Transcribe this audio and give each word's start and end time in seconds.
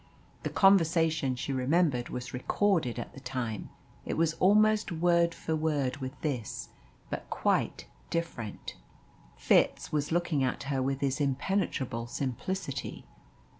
The 0.41 0.49
conversation 0.49 1.35
she 1.35 1.53
remembered 1.53 2.09
was 2.09 2.33
recorded 2.33 2.97
at 2.97 3.13
the 3.13 3.19
time 3.19 3.69
it 4.03 4.15
was 4.15 4.33
almost 4.39 4.91
word 4.91 5.35
for 5.35 5.55
word 5.55 5.97
with 5.97 6.19
this, 6.21 6.69
but 7.11 7.29
quite 7.29 7.85
different. 8.09 8.77
Fitz 9.37 9.91
was 9.91 10.11
looking 10.11 10.43
at 10.43 10.63
her 10.63 10.81
with 10.81 11.01
his 11.01 11.21
impenetrable 11.21 12.07
simplicity. 12.07 13.05